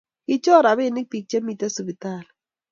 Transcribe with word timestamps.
Kirchor 0.25 0.63
rapinik 0.65 1.07
pik 1.11 1.25
che 1.29 1.37
kimiten 1.39 1.73
sipitali 1.75 2.29